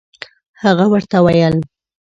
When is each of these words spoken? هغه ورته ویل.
هغه 0.63 0.85
ورته 0.91 1.17
ویل. 1.25 1.55